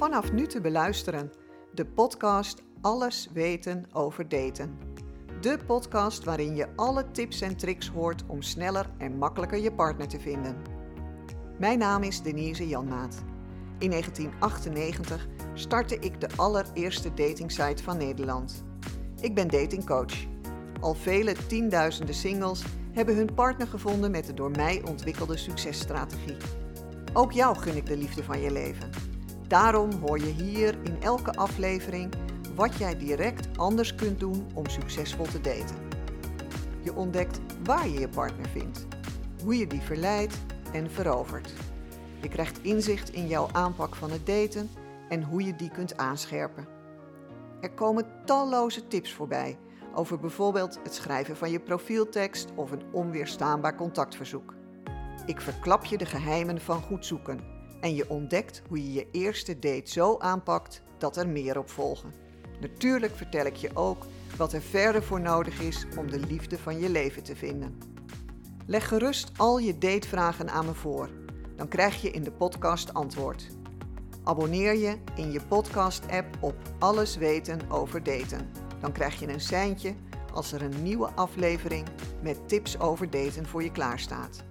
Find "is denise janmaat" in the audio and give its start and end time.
12.02-13.22